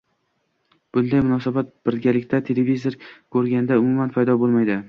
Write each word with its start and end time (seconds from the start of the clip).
Bunday 0.97 1.21
munosabat 1.27 1.69
birgalikda 1.89 2.41
televizor 2.49 2.99
ko‘rganda 3.37 3.79
umuman 3.85 4.17
paydo 4.19 4.41
bo‘lmaydi. 4.47 4.79